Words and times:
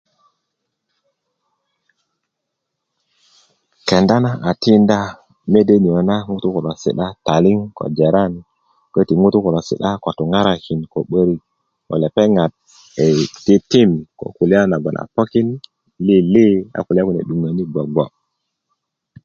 kenda 3.87 4.15
na 4.23 4.31
a 4.49 4.51
tinda 4.63 4.99
mede 5.51 5.75
nio 5.81 5.99
na 6.09 6.15
ŋtuu 6.33 6.53
kulo 6.55 6.71
si'da 6.81 7.07
taliŋ 7.25 7.59
ko 7.77 7.83
jiran 7.97 8.33
ŋutu 8.39 8.91
koti 8.93 9.13
ŋutu 9.21 9.37
kulo 9.43 9.59
si'da 9.69 9.89
ko 10.03 10.09
tuŋarakin 10.17 10.81
ko 10.91 10.99
'börik 11.05 11.41
lepeŋat 12.01 12.51
titim 13.45 13.91
ko 14.19 14.25
kulya 14.35 14.61
nagon 14.71 14.97
a 15.01 15.03
pokin 15.15 15.47
lili 16.05 16.47
a 16.77 16.79
kulya 16.85 17.01
kune 17.07 17.21
'duŋöni 17.23 17.63
bgwobgwo 17.67 18.05